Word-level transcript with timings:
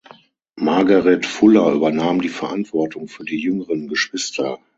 Margaret 0.55 1.27
Fuller 1.27 1.71
übernahm 1.73 2.21
die 2.21 2.29
Verantwortung 2.29 3.07
für 3.07 3.23
die 3.23 3.37
jüngeren 3.39 3.87
Geschwister. 3.87 4.57